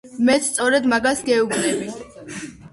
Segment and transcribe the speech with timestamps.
[0.29, 1.95] მეც სწორედ მაგას გეუბნები.